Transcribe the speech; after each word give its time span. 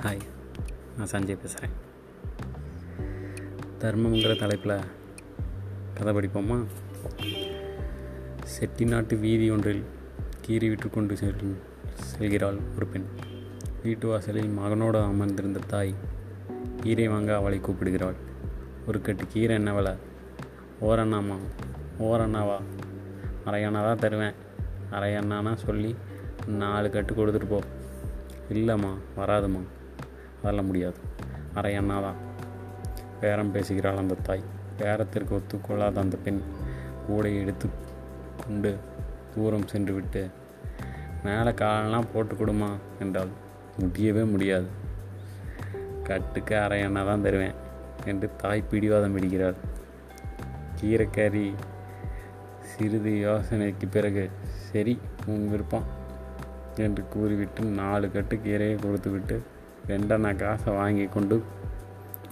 Hi 0.00 0.20
நான் 0.96 1.08
சஞ்சய் 1.10 1.38
பேசுகிறேன் 1.40 1.70
தர்மங்கிற 3.78 4.38
தலைப்பில் 4.38 4.80
கதை 5.94 6.14
படிப்போமா? 6.14 6.66
செட்டிநாட்டு 8.60 9.20
வீதி 9.20 9.50
ஒன்றில் 9.50 9.84
கீறி 10.46 10.68
விட்டு 10.68 10.90
கொண்டு 10.90 11.16
செல்லும் 11.16 11.56
செல்கிறாள் 11.94 12.58
ஒரு 12.76 12.86
பெண். 12.86 13.04
வீட்டு 13.82 14.08
வாசலில் 14.08 14.58
மகனோடு 14.58 15.04
அமர்ந்திருந்த 15.04 15.60
தாய் 15.66 15.94
கீரை 16.76 17.08
வாங்க 17.08 17.36
அவளை 17.36 17.58
கூப்பிடுகிறாள். 17.58 18.14
ஒரு 18.86 19.00
கட்டு 19.00 19.26
கீரை 19.26 19.56
என்ன 19.56 19.74
விலை? 19.74 19.92
ஓரண்ணாமா? 20.80 21.36
ஓரண்ணாவா? 21.98 22.56
அரையண்ணா 23.46 23.82
தான் 23.82 23.98
தருவேன். 23.98 24.34
அரையண்ணானா 24.90 25.54
சொல்லி 25.54 25.96
நாலு 26.46 26.90
கட்டு 26.90 27.14
கொடுத்துட்டு 27.14 27.48
போ. 27.48 27.62
இல்லைம்மா 28.50 28.94
வராதும்மா. 29.16 29.60
அதெல்லாம் 30.42 30.68
முடியாது. 30.70 30.98
அரை 31.54 31.72
அண்ணா 31.74 31.96
தான் 32.00 32.18
பேரம் 33.20 33.52
பேசுகிறாள் 33.54 34.02
அந்த 34.02 34.18
தாய். 34.28 34.44
பேரத்திற்கு 34.78 35.32
ஒத்துக்கொள்ளாத 35.38 35.98
அந்த 36.04 36.16
பெண் 36.16 36.40
கூடை 37.06 37.32
எடுத்து 37.40 37.68
கொண்டு 38.42 38.70
தூரம் 39.34 39.66
சென்று 39.66 39.92
விட்டு 39.94 40.22
மேலே 41.24 41.50
காலெல்லாம் 41.54 42.10
போட்டு 42.12 42.34
கொடுமா 42.34 42.70
என்றால் 43.00 43.32
முடியவே 43.78 44.22
முடியாது. 44.24 44.68
கட்டுக்கு 46.02 46.54
அரை 46.56 46.80
அண்ணா 46.82 47.02
தான் 47.04 47.24
தருவேன் 47.26 47.58
என்று 48.04 48.28
தாய் 48.36 48.68
பிடிவாதம் 48.70 49.14
பிடிக்கிறாள். 49.16 49.58
கீரைக்கறி 50.78 51.46
சிறிது 52.70 53.12
யோசனைக்கு 53.26 53.86
பிறகு 53.90 54.24
சரி 54.68 54.94
உன் 55.26 55.46
விருப்பம் 55.48 55.88
என்று 56.76 57.02
கூறிவிட்டு 57.08 57.62
நாலு 57.80 58.06
கட்டு 58.10 58.36
கீரையை 58.36 58.76
கொடுத்துவிட்டு 58.82 59.36
ரெண்டனா 59.90 60.30
காசை 60.36 60.72
வாங்கி 60.72 61.04
கொண்டு 61.04 61.36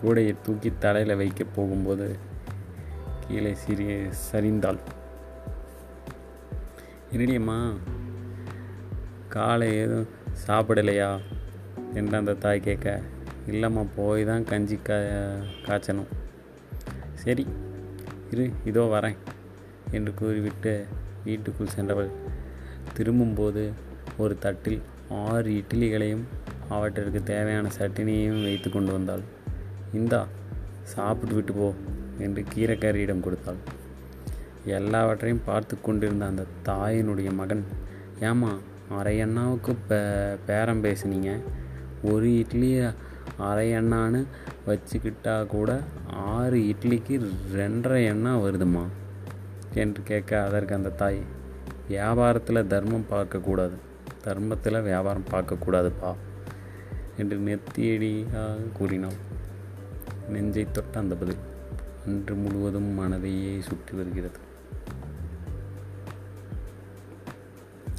கூடையை 0.00 0.34
தூக்கி 0.42 0.72
தலையில் 0.78 1.16
வைக்க 1.16 1.44
போகும்போது 1.44 2.18
கீழே 3.22 3.54
சிறிய 3.54 3.94
சரிந்தாள். 4.32 4.78
என்னடியம்மா 7.12 7.58
காலை 9.28 9.68
எதுவும் 9.78 10.08
சாப்பிடலையா? 10.46 11.10
என்று 11.94 12.16
அந்த 12.16 12.32
தாய் 12.32 12.60
கேட்க 12.60 13.00
இல்லைம்மா 13.46 13.86
போய் 13.96 14.24
தான் 14.24 14.44
கஞ்சி 14.44 14.78
கா 14.82 14.96
காய்ச்சணும். 15.66 16.10
சரி 17.14 17.46
இரு 18.30 18.50
இதோ 18.64 18.82
வரேன் 18.94 19.16
என்று 19.90 20.14
கூறிவிட்டு 20.14 20.86
வீட்டுக்குள் 21.24 21.74
சென்றவள். 21.76 22.10
திரும்பும்போது 22.94 23.72
ஒரு 24.18 24.38
தட்டில் 24.38 24.82
ஆறு 25.10 25.50
இட்லிகளையும் 25.50 26.24
அவற்றிற்கு 26.68 27.22
தேவையான 27.22 27.66
சட்டினியையும் 27.78 28.42
வைத்து 28.42 28.70
கொண்டு 28.70 28.92
வந்தாள். 28.92 29.24
இந்தா 29.92 30.20
சாப்பிட்டு 30.82 31.34
விட்டு 31.34 31.52
போ 31.52 31.68
என்று 32.18 32.44
கீரைக்காரியிடம் 32.52 33.24
கொடுத்தாள். 33.26 33.60
எல்லாவற்றையும் 34.64 35.44
பார்த்து 35.44 35.74
கொண்டிருந்த 35.80 36.24
அந்த 36.26 36.44
தாயினுடைய 36.68 37.30
மகன் 37.32 37.64
ஏமா 38.20 38.52
அரை 38.98 39.14
அண்ணாவுக்கு 39.20 39.72
பே 39.88 39.98
பேரம் 40.46 40.84
பேசுனீங்க? 40.84 41.30
ஒரு 42.02 42.28
இட்லி 42.38 42.70
அரை 43.48 43.66
அண்ணான்னு 43.72 44.20
வச்சுக்கிட்டா 44.68 45.46
கூட 45.46 45.70
ஆறு 46.34 46.58
இட்லிக்கு 46.72 47.16
ரெண்டரை 47.54 48.00
எண்ணா 48.12 48.32
வருதுமா 48.44 48.84
என்று 49.74 50.02
கேட்க 50.02 50.32
அதற்கு 50.44 50.74
அந்த 50.74 50.90
தாய் 51.02 51.20
வியாபாரத்தில் 51.90 52.66
தர்மம் 52.66 53.10
பார்க்கக்கூடாது. 53.10 53.76
தர்மத்தில் 54.22 54.86
வியாபாரம் 54.88 55.30
பார்க்கக்கூடாதுப்பா. 55.32 56.10
என்று 57.18 57.38
நெத்தியடியாக 57.38 58.72
கூறினாள். 58.72 59.18
நெஞ்சை 60.28 60.66
தொட்ட 60.72 60.98
அந்த 60.98 61.14
பதில் 61.14 61.42
அன்று 62.06 62.34
முழுவதும் 62.34 62.90
மனதையே 63.00 63.60
சுற்றி 63.60 63.96
வருகிறது. 63.96 64.38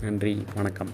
நன்றி 0.02 0.46
வணக்கம். 0.56 0.90